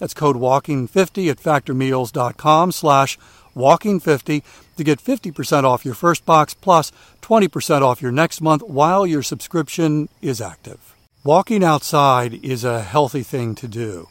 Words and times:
That's 0.00 0.14
code 0.14 0.36
WALKING50 0.36 1.30
at 1.30 1.36
factormeals.com 1.36 2.72
slash 2.72 3.18
WALKING50 3.54 4.42
to 4.76 4.84
get 4.84 4.98
50% 4.98 5.64
off 5.64 5.84
your 5.84 5.94
first 5.94 6.24
box 6.24 6.54
plus 6.54 6.90
20% 7.22 7.82
off 7.82 8.02
your 8.02 8.10
next 8.10 8.40
month 8.40 8.62
while 8.62 9.06
your 9.06 9.22
subscription 9.22 10.08
is 10.22 10.40
active. 10.40 10.96
Walking 11.22 11.62
outside 11.62 12.42
is 12.42 12.64
a 12.64 12.80
healthy 12.80 13.22
thing 13.22 13.54
to 13.56 13.68
do, 13.68 14.08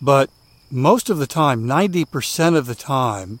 but 0.00 0.30
most 0.70 1.10
of 1.10 1.18
the 1.18 1.26
time, 1.26 1.64
90% 1.64 2.56
of 2.56 2.66
the 2.66 2.76
time, 2.76 3.40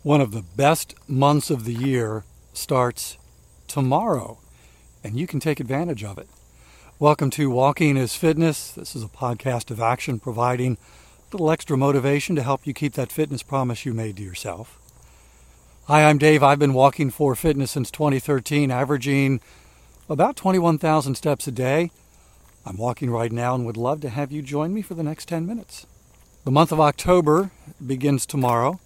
One 0.03 0.21
of 0.21 0.33
the 0.33 0.43
best 0.43 0.95
months 1.09 1.49
of 1.49 1.65
the 1.65 1.73
year 1.73 2.25
starts 2.53 3.17
tomorrow, 3.69 4.41
and 5.05 5.17
you 5.19 5.29
can 5.29 5.39
take 5.39 5.61
advantage 5.61 6.03
of 6.03 6.19
it. 6.19 6.29
Welcome 7.03 7.31
to 7.31 7.51
Walking 7.51 7.97
is 7.97 8.15
Fitness. 8.15 8.71
This 8.71 8.95
is 8.95 9.03
a 9.03 9.09
podcast 9.09 9.73
of 9.73 9.81
action 9.81 10.21
providing 10.21 10.75
a 10.75 11.33
little 11.33 11.51
extra 11.51 11.77
motivation 11.77 12.37
to 12.37 12.45
help 12.45 12.65
you 12.65 12.73
keep 12.73 12.93
that 12.93 13.11
fitness 13.11 13.43
promise 13.43 13.85
you 13.85 13.93
made 13.93 14.19
to 14.19 14.23
yourself. 14.23 14.79
Hi, 15.87 16.05
I'm 16.05 16.17
Dave. 16.17 16.45
I've 16.45 16.61
been 16.61 16.75
walking 16.75 17.11
for 17.11 17.35
fitness 17.35 17.73
since 17.73 17.91
2013, 17.91 18.71
averaging 18.71 19.41
about 20.09 20.37
21,000 20.37 21.17
steps 21.17 21.49
a 21.49 21.51
day. 21.51 21.91
I'm 22.65 22.77
walking 22.77 23.11
right 23.11 23.33
now 23.33 23.57
and 23.57 23.67
would 23.67 23.77
love 23.77 24.01
to 24.03 24.09
have 24.09 24.31
you 24.31 24.41
join 24.41 24.73
me 24.73 24.81
for 24.81 24.95
the 24.95 25.03
next 25.03 25.27
10 25.27 25.45
minutes. 25.45 25.89
The 26.45 26.53
month 26.53 26.71
of 26.71 26.79
October 26.79 27.51
begins 27.85 28.27
tomorrow. 28.27 28.79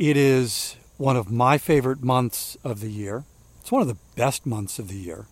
It 0.00 0.16
is 0.16 0.74
one 0.96 1.16
of 1.16 1.30
my 1.30 1.58
favorite 1.58 2.02
months 2.02 2.56
of 2.64 2.80
the 2.80 2.90
year. 2.90 3.22
It's 3.60 3.70
one 3.70 3.82
of 3.82 3.88
the 3.88 3.98
best 4.16 4.44
months 4.46 4.80
of 4.80 4.88
the 4.88 4.98
year. 4.98 5.28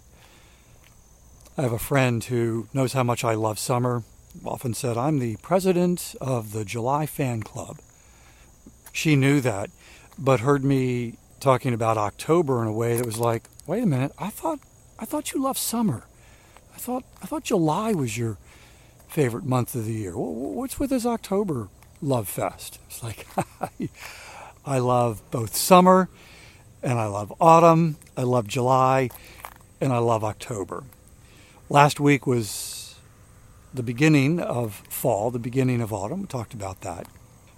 I 1.56 1.62
have 1.62 1.72
a 1.72 1.78
friend 1.78 2.24
who 2.24 2.66
knows 2.72 2.94
how 2.94 3.02
much 3.02 3.24
I 3.24 3.34
love 3.34 3.58
summer. 3.58 4.04
Often 4.42 4.72
said, 4.72 4.96
I'm 4.96 5.18
the 5.18 5.36
president 5.42 6.14
of 6.18 6.52
the 6.52 6.64
July 6.64 7.04
fan 7.04 7.42
club. 7.42 7.78
She 8.90 9.16
knew 9.16 9.38
that, 9.42 9.68
but 10.18 10.40
heard 10.40 10.64
me 10.64 11.18
talking 11.40 11.74
about 11.74 11.98
October 11.98 12.62
in 12.62 12.68
a 12.68 12.72
way 12.72 12.96
that 12.96 13.04
was 13.04 13.18
like, 13.18 13.44
wait 13.66 13.82
a 13.82 13.86
minute, 13.86 14.12
I 14.18 14.30
thought 14.30 14.60
I 14.98 15.04
thought 15.04 15.32
you 15.32 15.42
loved 15.42 15.58
summer. 15.58 16.04
I 16.74 16.78
thought 16.78 17.04
I 17.22 17.26
thought 17.26 17.44
July 17.44 17.92
was 17.92 18.16
your 18.16 18.38
favorite 19.08 19.44
month 19.44 19.74
of 19.74 19.84
the 19.84 19.92
year. 19.92 20.16
What's 20.16 20.80
with 20.80 20.88
this 20.88 21.04
October 21.04 21.68
love 22.00 22.28
fest? 22.28 22.78
It's 22.86 23.02
like 23.02 23.26
I 24.64 24.78
love 24.78 25.22
both 25.30 25.54
summer 25.54 26.08
and 26.82 26.98
I 26.98 27.06
love 27.06 27.30
autumn, 27.42 27.96
I 28.16 28.22
love 28.22 28.48
July, 28.48 29.10
and 29.82 29.92
I 29.92 29.98
love 29.98 30.24
October. 30.24 30.84
Last 31.72 31.98
week 31.98 32.26
was 32.26 32.96
the 33.72 33.82
beginning 33.82 34.40
of 34.40 34.82
fall, 34.90 35.30
the 35.30 35.38
beginning 35.38 35.80
of 35.80 35.90
autumn. 35.90 36.20
We 36.20 36.26
talked 36.26 36.52
about 36.52 36.82
that. 36.82 37.06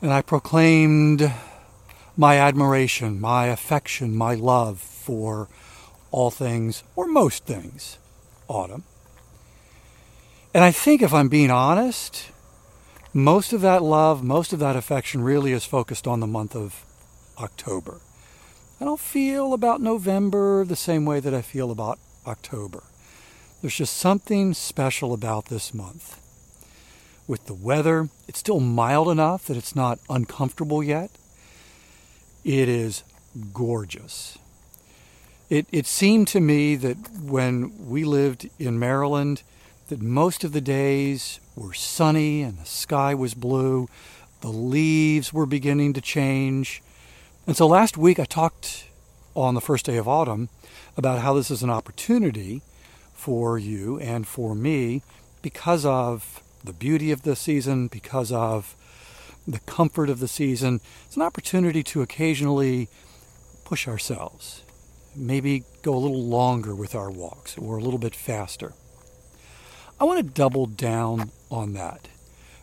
And 0.00 0.12
I 0.12 0.22
proclaimed 0.22 1.32
my 2.16 2.38
admiration, 2.38 3.20
my 3.20 3.46
affection, 3.46 4.14
my 4.14 4.34
love 4.34 4.78
for 4.78 5.48
all 6.12 6.30
things, 6.30 6.84
or 6.94 7.08
most 7.08 7.44
things, 7.44 7.98
autumn. 8.46 8.84
And 10.54 10.62
I 10.62 10.70
think 10.70 11.02
if 11.02 11.12
I'm 11.12 11.28
being 11.28 11.50
honest, 11.50 12.30
most 13.12 13.52
of 13.52 13.62
that 13.62 13.82
love, 13.82 14.22
most 14.22 14.52
of 14.52 14.60
that 14.60 14.76
affection 14.76 15.24
really 15.24 15.50
is 15.50 15.64
focused 15.64 16.06
on 16.06 16.20
the 16.20 16.28
month 16.28 16.54
of 16.54 16.84
October. 17.36 18.00
I 18.80 18.84
don't 18.84 19.00
feel 19.00 19.52
about 19.52 19.80
November 19.80 20.64
the 20.64 20.76
same 20.76 21.04
way 21.04 21.18
that 21.18 21.34
I 21.34 21.42
feel 21.42 21.72
about 21.72 21.98
October. 22.28 22.84
There's 23.64 23.76
just 23.76 23.96
something 23.96 24.52
special 24.52 25.14
about 25.14 25.46
this 25.46 25.72
month. 25.72 26.20
With 27.26 27.46
the 27.46 27.54
weather, 27.54 28.10
it's 28.28 28.38
still 28.38 28.60
mild 28.60 29.08
enough 29.08 29.46
that 29.46 29.56
it's 29.56 29.74
not 29.74 29.98
uncomfortable 30.10 30.82
yet. 30.82 31.10
It 32.44 32.68
is 32.68 33.04
gorgeous. 33.54 34.36
It, 35.48 35.66
it 35.72 35.86
seemed 35.86 36.28
to 36.28 36.40
me 36.40 36.76
that 36.76 37.10
when 37.18 37.88
we 37.88 38.04
lived 38.04 38.50
in 38.58 38.78
Maryland, 38.78 39.42
that 39.88 40.02
most 40.02 40.44
of 40.44 40.52
the 40.52 40.60
days 40.60 41.40
were 41.56 41.72
sunny 41.72 42.42
and 42.42 42.58
the 42.58 42.66
sky 42.66 43.14
was 43.14 43.32
blue. 43.32 43.88
The 44.42 44.48
leaves 44.48 45.32
were 45.32 45.46
beginning 45.46 45.94
to 45.94 46.02
change. 46.02 46.82
And 47.46 47.56
so 47.56 47.66
last 47.66 47.96
week 47.96 48.20
I 48.20 48.26
talked 48.26 48.88
on 49.34 49.54
the 49.54 49.62
first 49.62 49.86
day 49.86 49.96
of 49.96 50.06
autumn 50.06 50.50
about 50.98 51.20
how 51.20 51.32
this 51.32 51.50
is 51.50 51.62
an 51.62 51.70
opportunity 51.70 52.60
for 53.24 53.58
you 53.58 53.98
and 54.00 54.26
for 54.26 54.54
me 54.54 55.02
because 55.40 55.86
of 55.86 56.42
the 56.62 56.74
beauty 56.74 57.10
of 57.10 57.22
the 57.22 57.34
season, 57.34 57.88
because 57.88 58.30
of 58.30 58.76
the 59.48 59.60
comfort 59.60 60.10
of 60.10 60.20
the 60.20 60.28
season. 60.28 60.78
It's 61.06 61.16
an 61.16 61.22
opportunity 61.22 61.82
to 61.84 62.02
occasionally 62.02 62.88
push 63.64 63.88
ourselves, 63.88 64.62
maybe 65.16 65.64
go 65.80 65.94
a 65.94 66.04
little 66.04 66.22
longer 66.22 66.74
with 66.74 66.94
our 66.94 67.10
walks 67.10 67.56
or 67.56 67.78
a 67.78 67.82
little 67.82 67.98
bit 67.98 68.14
faster. 68.14 68.74
I 69.98 70.04
want 70.04 70.18
to 70.18 70.34
double 70.42 70.66
down 70.66 71.30
on 71.50 71.72
that. 71.72 72.08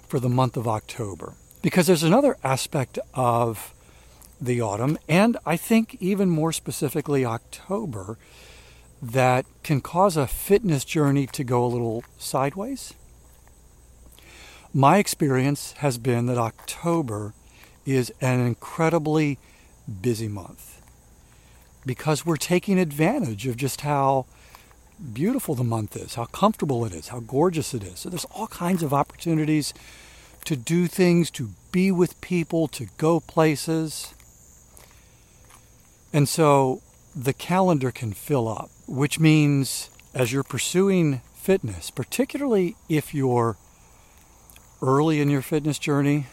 for 0.07 0.19
the 0.19 0.27
month 0.27 0.57
of 0.57 0.67
October. 0.67 1.35
Because 1.61 1.87
there's 1.87 2.03
another 2.03 2.35
aspect 2.43 2.99
of 3.13 3.73
the 4.41 4.59
autumn, 4.59 4.97
and 5.07 5.37
I 5.45 5.55
think 5.55 5.95
even 6.01 6.29
more 6.29 6.51
specifically 6.51 7.23
October, 7.23 8.17
that 9.01 9.45
can 9.63 9.81
cause 9.81 10.15
a 10.15 10.27
fitness 10.27 10.85
journey 10.85 11.25
to 11.27 11.43
go 11.43 11.65
a 11.65 11.67
little 11.67 12.03
sideways. 12.17 12.93
My 14.73 14.97
experience 14.97 15.73
has 15.79 15.97
been 15.97 16.27
that 16.27 16.37
October 16.37 17.33
is 17.85 18.13
an 18.21 18.39
incredibly 18.39 19.37
busy 20.01 20.27
month 20.27 20.81
because 21.85 22.25
we're 22.25 22.37
taking 22.37 22.79
advantage 22.79 23.47
of 23.47 23.57
just 23.57 23.81
how 23.81 24.25
beautiful 25.13 25.55
the 25.55 25.63
month 25.63 25.97
is, 25.97 26.13
how 26.13 26.25
comfortable 26.25 26.85
it 26.85 26.93
is, 26.93 27.07
how 27.07 27.19
gorgeous 27.19 27.73
it 27.73 27.83
is. 27.83 27.99
So 27.99 28.09
there's 28.09 28.25
all 28.25 28.47
kinds 28.47 28.83
of 28.83 28.93
opportunities 28.93 29.73
to 30.45 30.55
do 30.55 30.87
things, 30.87 31.31
to 31.31 31.49
be 31.71 31.91
with 31.91 32.19
people, 32.21 32.67
to 32.69 32.87
go 32.97 33.19
places. 33.19 34.13
And 36.13 36.29
so 36.29 36.81
the 37.15 37.33
calendar 37.33 37.91
can 37.91 38.13
fill 38.13 38.47
up, 38.47 38.69
which 38.87 39.19
means 39.19 39.89
as 40.13 40.31
you're 40.31 40.43
pursuing 40.43 41.21
fitness, 41.35 41.89
particularly 41.91 42.75
if 42.89 43.13
you're 43.13 43.57
early 44.81 45.21
in 45.21 45.29
your 45.29 45.41
fitness 45.41 45.77
journey, 45.77 46.27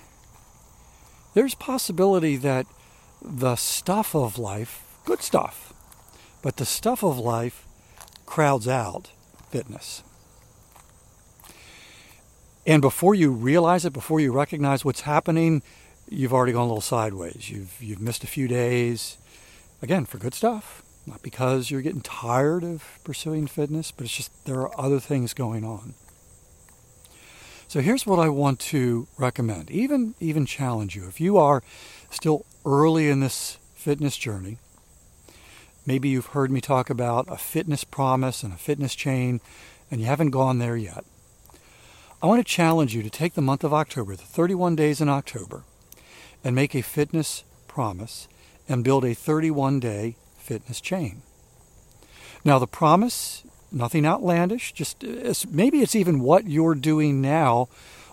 there's 1.35 1.55
possibility 1.55 2.37
that 2.37 2.67
the 3.23 3.57
stuff 3.57 4.15
of 4.15 4.39
life, 4.39 4.83
good 5.05 5.23
stuff, 5.23 5.73
but 6.43 6.57
the 6.57 6.65
stuff 6.65 7.03
of 7.03 7.19
life 7.19 7.67
crowds 8.27 8.69
out 8.69 9.11
fitness. 9.51 10.03
And 12.67 12.83
before 12.83 13.15
you 13.15 13.31
realize 13.31 13.85
it, 13.85 13.93
before 13.93 14.21
you 14.21 14.31
recognize 14.31 14.85
what's 14.85 15.01
happening, 15.01 15.63
you've 16.09 16.35
already 16.35 16.53
gone 16.53 16.65
a 16.65 16.67
little 16.67 16.81
sideways. 16.83 17.51
You've 17.51 17.77
you've 17.81 18.01
missed 18.01 18.25
a 18.25 18.27
few 18.27 18.47
days. 18.47 19.17
Again, 19.81 20.05
for 20.05 20.19
good 20.19 20.35
stuff. 20.35 20.83
Not 21.07 21.23
because 21.23 21.71
you're 21.71 21.83
getting 21.83 22.03
tired 22.03 22.65
of 22.65 22.99
pursuing 23.05 23.47
fitness, 23.47 23.91
but 23.91 24.05
it's 24.05 24.17
just 24.17 24.45
there 24.45 24.61
are 24.61 24.81
other 24.81 25.01
things 25.01 25.33
going 25.33 25.65
on. 25.65 25.95
So 27.67 27.81
here's 27.81 28.07
what 28.07 28.19
I 28.19 28.29
want 28.29 28.61
to 28.61 29.09
recommend, 29.17 29.71
even 29.71 30.15
even 30.21 30.47
challenge 30.47 30.97
you. 30.97 31.07
If 31.07 31.21
you 31.21 31.39
are 31.39 31.63
still 32.11 32.45
early 32.65 33.09
in 33.09 33.21
this 33.21 33.59
fitness 33.75 34.17
journey, 34.17 34.59
maybe 35.87 36.09
you've 36.09 36.27
heard 36.27 36.51
me 36.51 36.61
talk 36.61 36.91
about 36.91 37.27
a 37.31 37.37
fitness 37.37 37.85
promise 37.85 38.43
and 38.43 38.53
a 38.53 38.59
fitness 38.59 38.95
chain 38.95 39.41
and 39.91 40.01
you 40.01 40.07
haven't 40.07 40.31
gone 40.31 40.59
there 40.59 40.77
yet. 40.77 41.05
I 42.23 42.27
want 42.27 42.41
to 42.41 42.53
challenge 42.53 42.95
you 42.95 43.03
to 43.03 43.11
take 43.11 43.35
the 43.35 43.43
month 43.43 43.65
of 43.65 43.73
October, 43.73 44.17
the 44.17 44.25
31 44.25 44.75
days 44.75 45.01
in 45.01 45.09
October, 45.09 45.63
and 46.43 46.55
make 46.55 46.75
a 46.75 46.83
fitness 46.83 47.45
promise 47.69 48.29
and 48.69 48.85
build 48.85 49.05
a 49.05 49.15
31 49.15 49.81
day 49.81 50.17
fitness 50.37 50.81
chain. 50.81 51.23
Now, 52.45 52.59
the 52.59 52.67
promise, 52.67 53.45
nothing 53.73 54.07
outlandish, 54.07 54.73
just 54.73 55.05
maybe 55.49 55.81
it's 55.81 55.95
even 55.97 56.21
what 56.21 56.47
you're 56.47 56.75
doing 56.75 57.21
now 57.21 57.69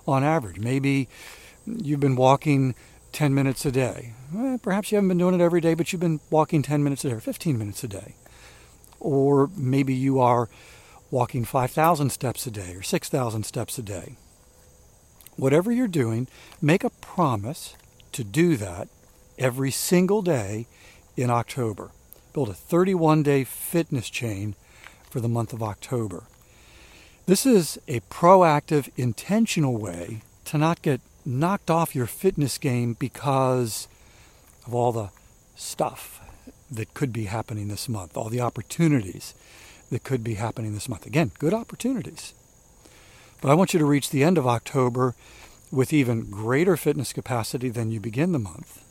on 0.07 0.23
average. 0.23 0.59
Maybe 0.59 1.07
you've 1.65 1.99
been 1.99 2.15
walking 2.15 2.75
10 3.11 3.33
minutes 3.33 3.65
a 3.65 3.71
day. 3.71 4.13
Eh, 4.37 4.57
perhaps 4.61 4.91
you 4.91 4.97
haven't 4.97 5.09
been 5.09 5.17
doing 5.17 5.35
it 5.35 5.41
every 5.41 5.61
day, 5.61 5.73
but 5.73 5.91
you've 5.91 6.01
been 6.01 6.19
walking 6.29 6.61
10 6.61 6.83
minutes 6.83 7.05
a 7.05 7.09
day 7.09 7.15
or 7.15 7.19
15 7.19 7.57
minutes 7.57 7.83
a 7.83 7.87
day. 7.87 8.15
Or 8.99 9.49
maybe 9.55 9.93
you 9.93 10.19
are 10.19 10.49
walking 11.11 11.45
5,000 11.45 12.09
steps 12.09 12.45
a 12.47 12.51
day 12.51 12.73
or 12.73 12.81
6,000 12.81 13.43
steps 13.43 13.77
a 13.77 13.81
day. 13.81 14.17
Whatever 15.37 15.71
you're 15.71 15.87
doing, 15.87 16.27
make 16.61 16.83
a 16.83 16.89
promise 16.89 17.75
to 18.11 18.23
do 18.23 18.57
that 18.57 18.87
every 19.37 19.71
single 19.71 20.21
day 20.21 20.67
in 21.15 21.29
October. 21.29 21.91
Build 22.33 22.49
a 22.49 22.53
31 22.53 23.23
day 23.23 23.43
fitness 23.43 24.09
chain 24.09 24.55
for 25.09 25.19
the 25.19 25.29
month 25.29 25.53
of 25.53 25.63
October. 25.63 26.23
This 27.25 27.45
is 27.45 27.79
a 27.87 28.01
proactive, 28.01 28.89
intentional 28.97 29.77
way 29.77 30.21
to 30.45 30.57
not 30.57 30.81
get 30.81 31.01
knocked 31.25 31.71
off 31.71 31.95
your 31.95 32.05
fitness 32.05 32.57
game 32.57 32.93
because 32.93 33.87
of 34.67 34.75
all 34.75 34.91
the 34.91 35.09
stuff 35.55 36.21
that 36.69 36.93
could 36.93 37.11
be 37.11 37.25
happening 37.25 37.67
this 37.67 37.89
month, 37.89 38.15
all 38.15 38.29
the 38.29 38.41
opportunities 38.41 39.33
that 39.89 40.03
could 40.03 40.23
be 40.23 40.35
happening 40.35 40.73
this 40.73 40.89
month. 40.89 41.05
Again, 41.05 41.31
good 41.39 41.53
opportunities. 41.53 42.33
But 43.41 43.49
I 43.49 43.55
want 43.55 43.73
you 43.73 43.79
to 43.79 43.85
reach 43.85 44.09
the 44.09 44.23
end 44.23 44.37
of 44.37 44.47
October 44.47 45.15
with 45.71 45.93
even 45.93 46.29
greater 46.29 46.77
fitness 46.77 47.13
capacity 47.13 47.69
than 47.69 47.91
you 47.91 47.99
begin 47.99 48.31
the 48.31 48.39
month. 48.39 48.84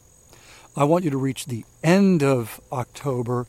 I 0.76 0.84
want 0.84 1.04
you 1.04 1.10
to 1.10 1.16
reach 1.16 1.46
the 1.46 1.64
end 1.84 2.22
of 2.22 2.60
October 2.72 3.46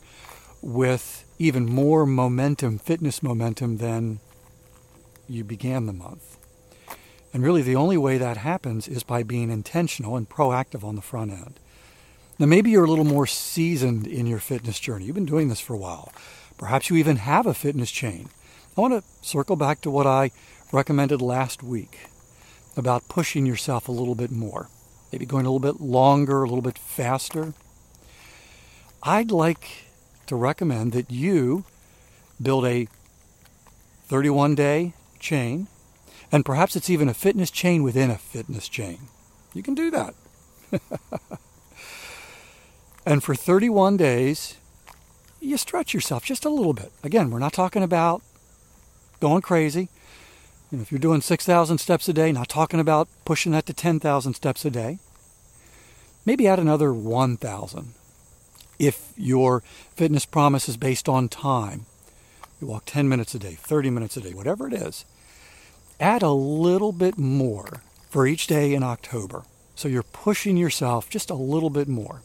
with 0.62 1.24
even 1.38 1.66
more 1.66 2.06
momentum, 2.06 2.78
fitness 2.78 3.22
momentum, 3.22 3.78
than 3.78 4.20
you 5.28 5.42
began 5.42 5.86
the 5.86 5.92
month. 5.92 6.38
And 7.32 7.42
really, 7.42 7.62
the 7.62 7.76
only 7.76 7.96
way 7.96 8.16
that 8.16 8.36
happens 8.36 8.86
is 8.86 9.02
by 9.02 9.22
being 9.24 9.50
intentional 9.50 10.16
and 10.16 10.28
proactive 10.28 10.84
on 10.84 10.94
the 10.94 11.02
front 11.02 11.32
end. 11.32 11.58
Now, 12.38 12.46
maybe 12.46 12.70
you're 12.70 12.84
a 12.84 12.88
little 12.88 13.04
more 13.04 13.26
seasoned 13.26 14.06
in 14.06 14.26
your 14.26 14.38
fitness 14.38 14.78
journey. 14.78 15.06
You've 15.06 15.14
been 15.14 15.26
doing 15.26 15.48
this 15.48 15.60
for 15.60 15.74
a 15.74 15.78
while. 15.78 16.12
Perhaps 16.58 16.90
you 16.90 16.96
even 16.96 17.16
have 17.16 17.46
a 17.46 17.54
fitness 17.54 17.90
chain. 17.90 18.28
I 18.76 18.80
want 18.80 18.94
to 18.94 19.26
circle 19.26 19.56
back 19.56 19.80
to 19.80 19.90
what 19.90 20.06
I 20.06 20.30
recommended 20.70 21.20
last 21.20 21.62
week 21.62 21.98
about 22.76 23.08
pushing 23.08 23.46
yourself 23.46 23.88
a 23.88 23.92
little 23.92 24.14
bit 24.14 24.30
more, 24.30 24.68
maybe 25.16 25.24
going 25.24 25.46
a 25.46 25.50
little 25.50 25.72
bit 25.72 25.80
longer, 25.80 26.42
a 26.42 26.46
little 26.46 26.60
bit 26.60 26.76
faster. 26.76 27.54
I'd 29.02 29.30
like 29.30 29.86
to 30.26 30.36
recommend 30.36 30.92
that 30.92 31.10
you 31.10 31.64
build 32.42 32.66
a 32.66 32.86
31 34.08 34.56
day 34.56 34.92
chain, 35.18 35.68
and 36.30 36.44
perhaps 36.44 36.76
it's 36.76 36.90
even 36.90 37.08
a 37.08 37.14
fitness 37.14 37.50
chain 37.50 37.82
within 37.82 38.10
a 38.10 38.18
fitness 38.18 38.68
chain. 38.68 39.08
You 39.54 39.62
can 39.62 39.74
do 39.74 39.90
that. 39.90 40.14
and 43.06 43.24
for 43.24 43.34
31 43.34 43.96
days, 43.96 44.58
you 45.40 45.56
stretch 45.56 45.94
yourself 45.94 46.26
just 46.26 46.44
a 46.44 46.50
little 46.50 46.74
bit. 46.74 46.92
Again, 47.02 47.30
we're 47.30 47.38
not 47.38 47.54
talking 47.54 47.82
about 47.82 48.20
going 49.20 49.40
crazy. 49.40 49.88
If 50.70 50.92
you're 50.92 50.98
doing 50.98 51.22
6,000 51.22 51.78
steps 51.78 52.06
a 52.06 52.12
day, 52.12 52.32
not 52.32 52.50
talking 52.50 52.80
about 52.80 53.08
pushing 53.24 53.52
that 53.52 53.64
to 53.64 53.72
10,000 53.72 54.34
steps 54.34 54.62
a 54.66 54.70
day. 54.70 54.98
Maybe 56.26 56.48
add 56.48 56.58
another 56.58 56.92
1,000 56.92 57.94
if 58.80 59.12
your 59.16 59.62
fitness 59.94 60.26
promise 60.26 60.68
is 60.68 60.76
based 60.76 61.08
on 61.08 61.28
time. 61.28 61.86
You 62.60 62.66
walk 62.66 62.82
10 62.86 63.08
minutes 63.08 63.34
a 63.34 63.38
day, 63.38 63.54
30 63.54 63.90
minutes 63.90 64.16
a 64.16 64.20
day, 64.20 64.34
whatever 64.34 64.66
it 64.66 64.72
is. 64.72 65.04
Add 66.00 66.22
a 66.22 66.32
little 66.32 66.92
bit 66.92 67.16
more 67.16 67.82
for 68.10 68.26
each 68.26 68.48
day 68.48 68.74
in 68.74 68.82
October. 68.82 69.44
So 69.76 69.88
you're 69.88 70.02
pushing 70.02 70.56
yourself 70.56 71.08
just 71.08 71.30
a 71.30 71.34
little 71.34 71.70
bit 71.70 71.86
more 71.86 72.22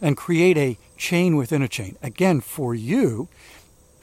and 0.00 0.16
create 0.16 0.56
a 0.56 0.78
chain 0.96 1.36
within 1.36 1.60
a 1.60 1.68
chain. 1.68 1.96
Again, 2.02 2.40
for 2.40 2.74
you, 2.74 3.28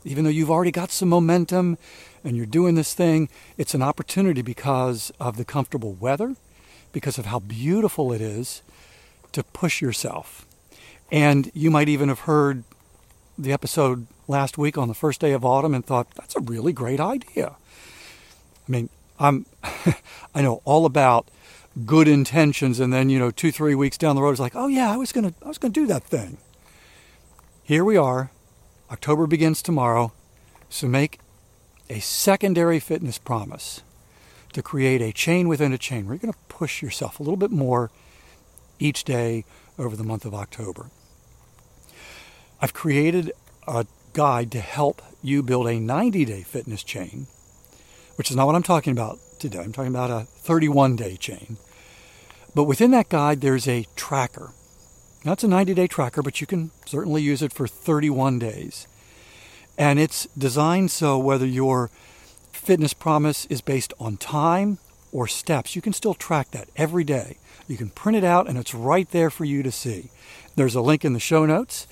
even 0.04 0.24
though 0.24 0.30
you've 0.30 0.52
already 0.52 0.72
got 0.72 0.92
some 0.92 1.10
momentum 1.10 1.78
and 2.24 2.38
you're 2.38 2.46
doing 2.46 2.76
this 2.76 2.94
thing, 2.94 3.28
it's 3.58 3.74
an 3.74 3.82
opportunity 3.82 4.42
because 4.42 5.12
of 5.20 5.38
the 5.38 5.46
comfortable 5.46 5.94
weather, 5.94 6.36
because 6.92 7.18
of 7.18 7.26
how 7.26 7.40
beautiful 7.40 8.14
it 8.14 8.22
is 8.22 8.62
to 9.32 9.44
push 9.44 9.82
yourself. 9.82 10.46
And 11.12 11.52
you 11.54 11.72
might 11.72 11.90
even 11.90 12.10
have 12.10 12.22
heard 12.22 12.64
the 13.38 13.52
episode 13.52 14.08
last 14.28 14.58
week 14.58 14.78
on 14.78 14.88
the 14.88 14.94
first 14.94 15.20
day 15.20 15.32
of 15.34 15.44
autumn 15.44 15.74
and 15.74 15.86
thought, 15.86 16.10
that's 16.16 16.36
a 16.36 16.42
really 16.42 16.74
great 16.74 17.00
idea. 17.00 17.56
I 18.68 18.72
mean, 18.72 18.90
I'm 19.20 19.46
I 20.36 20.42
know 20.42 20.62
all 20.66 20.86
about 20.86 21.30
good 21.86 22.08
intentions 22.08 22.80
and 22.80 22.92
then, 22.94 23.10
you 23.10 23.20
know, 23.20 23.32
two, 23.32 23.52
three 23.52 23.76
weeks 23.76 23.98
down 23.98 24.16
the 24.16 24.22
road 24.22 24.32
it's 24.32 24.40
like, 24.40 24.56
oh 24.56 24.68
yeah, 24.68 24.92
I 24.92 24.98
was 24.98 25.12
gonna 25.12 25.34
I 25.44 25.48
was 25.48 25.58
gonna 25.58 25.74
do 25.74 25.88
that 25.88 26.04
thing. 26.04 26.38
Here 27.64 27.84
we 27.86 27.98
are. 27.98 28.32
October 28.92 29.28
begins 29.28 29.62
tomorrow. 29.62 30.12
So 30.70 30.88
make 30.88 31.20
a 31.90 32.00
secondary 32.00 32.80
fitness 32.80 33.18
promise 33.18 33.82
to 34.54 34.62
create 34.62 35.02
a 35.02 35.12
chain 35.12 35.48
within 35.48 35.74
a 35.74 35.78
chain 35.78 36.06
where 36.06 36.14
you're 36.14 36.20
going 36.20 36.34
to 36.34 36.40
push 36.48 36.82
yourself 36.82 37.20
a 37.20 37.24
little 37.24 37.38
bit 37.38 37.52
more 37.52 37.92
each 38.82 39.04
day 39.04 39.46
over 39.78 39.96
the 39.96 40.04
month 40.04 40.26
of 40.26 40.34
October. 40.34 40.90
I've 42.62 42.74
created 42.74 43.32
a 43.68 43.86
guide 44.14 44.52
to 44.52 44.60
help 44.60 45.02
you 45.22 45.44
build 45.44 45.68
a 45.68 45.80
90 45.80 46.26
day 46.26 46.42
fitness 46.44 46.84
chain, 46.84 47.28
which 48.16 48.30
is 48.30 48.36
not 48.36 48.46
what 48.46 48.56
I'm 48.56 48.64
talking 48.64 48.92
about 48.92 49.20
today. 49.40 49.60
I'm 49.60 49.72
talking 49.72 49.92
about 49.92 50.12
a 50.12 50.26
31 50.26 50.96
day 50.96 51.16
chain. 51.16 51.58
But 52.54 52.66
within 52.66 52.92
that 52.92 53.10
guide, 53.10 53.42
there's 53.42 53.68
a 53.68 53.86
tracker. 53.96 54.52
Now, 55.24 55.34
it's 55.34 55.44
a 55.44 55.48
90 55.48 55.74
day 55.74 55.88
tracker, 55.88 56.22
but 56.22 56.42
you 56.42 56.48
can 56.48 56.72
certainly 56.86 57.22
use 57.22 57.42
it 57.42 57.54
for 57.54 57.68
31 57.68 58.40
days. 58.40 58.88
And 59.78 60.00
it's 60.00 60.28
designed 60.38 60.92
so 60.92 61.18
whether 61.18 61.46
your 61.46 61.90
fitness 62.52 62.94
promise 62.94 63.46
is 63.46 63.62
based 63.62 63.94
on 64.00 64.18
time 64.18 64.78
or 65.12 65.28
steps. 65.28 65.76
You 65.76 65.82
can 65.82 65.94
still 65.94 66.14
track 66.14 66.52
that 66.52 66.70
every 66.76 67.04
day. 67.04 67.38
You 67.68 67.78
can 67.78 67.90
print 67.90 68.18
it 68.18 68.24
out 68.24 68.48
and 68.48 68.58
it's 68.58 68.74
right 68.74 69.10
there 69.12 69.30
for 69.30 69.46
you 69.46 69.64
to 69.64 69.72
see. 69.72 70.10
There's 70.56 70.76
a 70.76 70.82
link 70.82 71.06
in 71.06 71.14
the 71.14 71.20
show 71.20 71.46
notes 71.46 71.88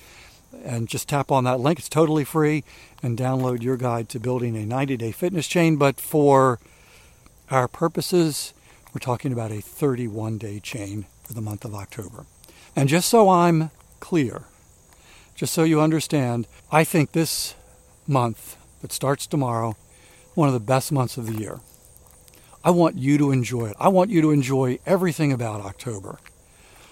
and 0.64 0.88
just 0.88 1.08
tap 1.08 1.30
on 1.30 1.44
that 1.44 1.60
link. 1.60 1.78
It's 1.78 1.88
totally 1.88 2.24
free 2.24 2.64
and 3.02 3.18
download 3.18 3.62
your 3.62 3.76
guide 3.76 4.08
to 4.10 4.20
building 4.20 4.56
a 4.56 4.66
90 4.66 4.96
day 4.96 5.12
fitness 5.12 5.46
chain. 5.46 5.76
But 5.76 6.00
for 6.00 6.58
our 7.50 7.68
purposes, 7.68 8.52
we're 8.92 9.00
talking 9.00 9.32
about 9.32 9.52
a 9.52 9.60
31 9.60 10.38
day 10.38 10.60
chain 10.60 11.06
for 11.22 11.32
the 11.32 11.40
month 11.40 11.64
of 11.64 11.74
October. 11.74 12.26
And 12.74 12.88
just 12.88 13.08
so 13.08 13.28
I'm 13.30 13.70
clear, 14.00 14.44
just 15.34 15.52
so 15.52 15.64
you 15.64 15.80
understand, 15.80 16.46
I 16.70 16.84
think 16.84 17.12
this 17.12 17.54
month 18.06 18.56
that 18.82 18.92
starts 18.92 19.26
tomorrow, 19.26 19.76
one 20.34 20.48
of 20.48 20.54
the 20.54 20.60
best 20.60 20.92
months 20.92 21.16
of 21.16 21.26
the 21.26 21.34
year. 21.34 21.60
I 22.62 22.70
want 22.70 22.96
you 22.96 23.16
to 23.18 23.30
enjoy 23.30 23.66
it. 23.66 23.76
I 23.80 23.88
want 23.88 24.10
you 24.10 24.20
to 24.20 24.30
enjoy 24.30 24.78
everything 24.84 25.32
about 25.32 25.62
October. 25.62 26.18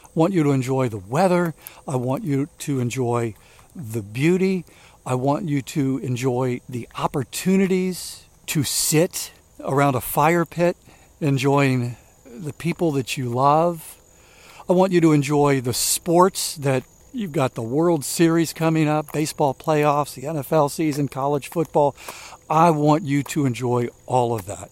I 0.05 0.09
want 0.15 0.33
you 0.33 0.43
to 0.43 0.51
enjoy 0.51 0.89
the 0.89 0.99
weather. 0.99 1.55
I 1.87 1.97
want 1.97 2.25
you 2.25 2.49
to 2.61 2.81
enjoy 2.81 3.35
the 3.77 4.03
beauty. 4.03 4.65
I 5.05 5.15
want 5.15 5.47
you 5.47 5.61
to 5.63 5.99
enjoy 5.99 6.61
the 6.69 6.89
opportunities 6.97 8.25
to 8.47 8.65
sit 8.65 9.33
around 9.61 9.95
a 9.95 10.01
fire 10.01 10.47
pit, 10.47 10.77
enjoying 11.21 11.97
the 12.25 12.55
people 12.55 12.91
that 12.93 13.19
you 13.19 13.29
love. 13.29 13.97
I 14.69 14.73
want 14.73 14.93
you 14.93 15.03
to 15.03 15.13
enjoy 15.13 15.61
the 15.61 15.75
sports 15.75 16.57
that 16.57 16.85
you've 17.13 17.33
got 17.33 17.55
the 17.55 17.63
World 17.63 18.05
Series 18.05 18.55
coming 18.55 18.89
up, 18.89 19.13
baseball 19.13 19.55
playoffs, 19.55 20.15
the 20.15 20.23
NFL 20.23 20.71
season, 20.71 21.09
college 21.09 21.49
football. 21.49 21.95
I 22.49 22.71
want 22.71 23.05
you 23.05 23.23
to 23.25 23.45
enjoy 23.45 23.89
all 24.07 24.35
of 24.35 24.47
that. 24.47 24.71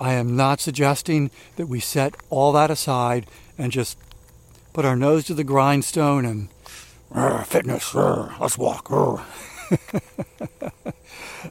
I 0.00 0.14
am 0.14 0.34
not 0.34 0.60
suggesting 0.60 1.30
that 1.56 1.66
we 1.66 1.78
set 1.78 2.14
all 2.30 2.52
that 2.52 2.70
aside 2.70 3.26
and 3.58 3.70
just 3.70 3.98
put 4.72 4.86
our 4.86 4.96
nose 4.96 5.26
to 5.26 5.34
the 5.34 5.44
grindstone 5.44 6.24
and 6.24 6.48
fitness, 7.46 7.94
let's 7.94 8.56
walk. 8.56 8.88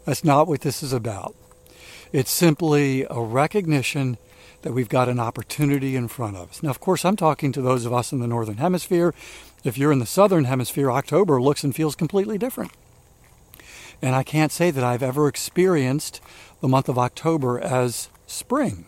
That's 0.06 0.24
not 0.24 0.48
what 0.48 0.62
this 0.62 0.82
is 0.82 0.94
about. 0.94 1.36
It's 2.12 2.32
simply 2.32 3.06
a 3.08 3.22
recognition 3.22 4.18
that 4.64 4.74
we've 4.74 4.90
got 4.90 5.10
an 5.10 5.20
opportunity 5.20 5.96
in 5.96 6.08
front 6.08 6.36
of 6.36 6.50
us. 6.50 6.64
Now, 6.64 6.72
of 6.72 6.80
course, 6.80 7.06
I'm 7.06 7.16
talking 7.16 7.52
to 7.52 7.62
those 7.62 7.86
of 7.86 7.94
us 7.94 8.12
in 8.12 8.20
the 8.20 8.28
Northern 8.28 8.58
Hemisphere. 8.58 9.14
If 9.64 9.78
you're 9.78 9.92
in 9.92 10.00
the 10.00 10.06
Southern 10.06 10.46
Hemisphere, 10.46 10.92
October 10.92 11.40
looks 11.40 11.64
and 11.64 11.76
feels 11.76 11.96
completely 11.96 12.40
different. 12.40 12.72
And 14.02 14.16
I 14.16 14.24
can't 14.24 14.52
say 14.52 14.72
that 14.72 14.84
I've 14.84 15.04
ever 15.04 15.28
experienced 15.28 16.20
the 16.62 16.68
month 16.68 16.90
of 16.90 16.98
October 16.98 17.60
as 17.60 18.10
spring. 18.30 18.86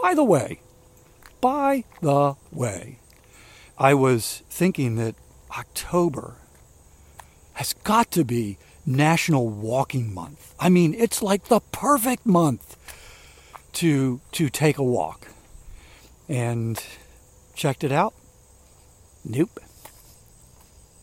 By 0.00 0.14
the 0.14 0.24
way, 0.24 0.60
by 1.40 1.84
the 2.00 2.34
way, 2.50 2.98
I 3.78 3.94
was 3.94 4.42
thinking 4.50 4.96
that 4.96 5.14
October 5.58 6.36
has 7.54 7.72
got 7.72 8.10
to 8.12 8.24
be 8.24 8.58
National 8.86 9.48
Walking 9.48 10.14
Month. 10.14 10.54
I 10.58 10.68
mean, 10.68 10.94
it's 10.94 11.22
like 11.22 11.44
the 11.44 11.60
perfect 11.72 12.26
month 12.26 12.76
to 13.74 14.20
to 14.32 14.48
take 14.48 14.78
a 14.78 14.84
walk. 14.84 15.28
And 16.28 16.82
checked 17.54 17.82
it 17.82 17.92
out. 17.92 18.14
Nope. 19.24 19.60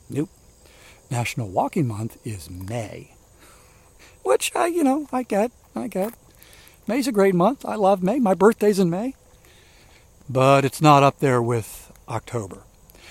Nope. 0.09 0.29
National 1.11 1.49
Walking 1.49 1.87
Month 1.87 2.17
is 2.25 2.49
May. 2.49 3.13
Which 4.23 4.51
I, 4.55 4.67
you 4.67 4.83
know, 4.83 5.07
I 5.11 5.23
get. 5.23 5.51
I 5.75 5.87
get. 5.87 6.13
May's 6.88 7.08
a 7.08 7.12
great 7.12 7.36
month. 7.36 7.65
I 7.65 7.75
love 7.75 8.01
May. 8.01 8.20
My 8.20 8.34
birthday's 8.34 8.79
in 8.79 8.89
May. 8.89 9.13
But 10.29 10.63
it's 10.65 10.82
not 10.82 11.03
up 11.03 11.20
there 11.20 11.41
with 11.41 11.91
October. 12.08 12.63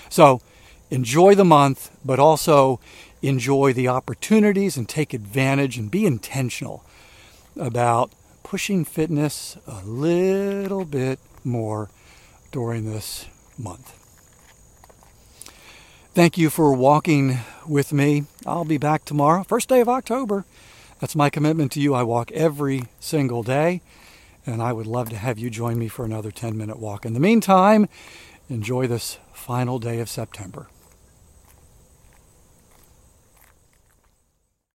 So 0.09 0.41
enjoy 0.91 1.35
the 1.35 1.45
month, 1.45 1.91
but 2.05 2.19
also 2.19 2.81
enjoy 3.23 3.73
the 3.73 3.89
opportunities 3.89 4.77
and 4.77 4.89
take 4.89 5.13
advantage 5.13 5.77
and 5.77 5.91
be 5.91 6.07
intentional 6.07 6.85
about 7.59 8.11
pushing 8.43 8.85
fitness 8.85 9.57
a 9.67 9.83
little 9.85 10.85
bit 10.85 11.19
more 11.45 11.91
during 12.53 12.91
this 12.91 13.27
month. 13.59 13.93
Thank 16.15 16.39
you 16.39 16.49
for 16.49 16.73
walking 16.73 17.41
with 17.67 17.93
me. 17.93 18.25
I'll 18.47 18.65
be 18.65 18.79
back 18.79 19.05
tomorrow, 19.05 19.43
first 19.45 19.69
day 19.69 19.81
of 19.81 19.89
October. 19.89 20.47
That's 20.99 21.15
my 21.15 21.29
commitment 21.29 21.73
to 21.73 21.81
you. 21.81 21.95
I 21.95 22.03
walk 22.03 22.33
every 22.33 22.85
single 23.01 23.43
day, 23.43 23.83
and 24.47 24.63
I 24.63 24.73
would 24.73 24.87
love 24.87 25.11
to 25.11 25.17
have 25.17 25.39
you 25.39 25.51
join 25.51 25.79
me 25.79 25.89
for 25.89 26.05
another 26.05 26.31
10 26.31 26.57
minute 26.57 26.79
walk. 26.79 27.05
In 27.05 27.13
the 27.13 27.21
meantime, 27.21 27.89
enjoy 28.49 28.87
this 28.87 29.19
final 29.33 29.79
day 29.79 30.01
of 30.01 30.09
September. 30.09 30.69